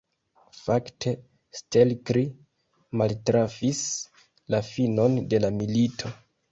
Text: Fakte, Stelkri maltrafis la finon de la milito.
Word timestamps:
Fakte, 0.59 1.13
Stelkri 1.59 2.25
maltrafis 3.03 3.87
la 4.57 4.67
finon 4.75 5.25
de 5.35 5.47
la 5.47 5.57
milito. 5.63 6.15